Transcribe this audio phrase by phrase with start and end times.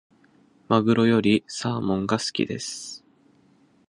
[0.67, 3.03] マグロよりサーモンが好きです。